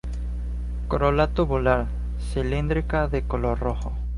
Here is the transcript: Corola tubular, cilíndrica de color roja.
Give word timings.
Corola 0.87 1.27
tubular, 1.31 1.85
cilíndrica 2.17 3.07
de 3.07 3.21
color 3.27 3.59
roja. 3.59 3.91